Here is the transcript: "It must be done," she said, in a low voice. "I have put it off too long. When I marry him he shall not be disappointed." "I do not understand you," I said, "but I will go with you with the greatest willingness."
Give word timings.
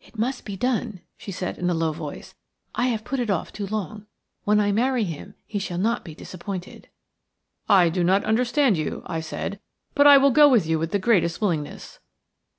"It 0.00 0.16
must 0.18 0.46
be 0.46 0.56
done," 0.56 1.02
she 1.18 1.30
said, 1.30 1.58
in 1.58 1.68
a 1.68 1.74
low 1.74 1.92
voice. 1.92 2.34
"I 2.74 2.86
have 2.86 3.04
put 3.04 3.20
it 3.20 3.28
off 3.28 3.52
too 3.52 3.66
long. 3.66 4.06
When 4.44 4.60
I 4.60 4.72
marry 4.72 5.04
him 5.04 5.34
he 5.44 5.58
shall 5.58 5.76
not 5.76 6.06
be 6.06 6.14
disappointed." 6.14 6.88
"I 7.68 7.90
do 7.90 8.02
not 8.02 8.24
understand 8.24 8.78
you," 8.78 9.02
I 9.04 9.20
said, 9.20 9.60
"but 9.94 10.06
I 10.06 10.16
will 10.16 10.30
go 10.30 10.48
with 10.48 10.66
you 10.66 10.78
with 10.78 10.92
the 10.92 10.98
greatest 10.98 11.42
willingness." 11.42 12.00